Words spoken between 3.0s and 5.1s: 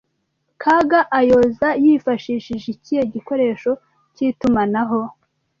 gikoresho k’itumanaho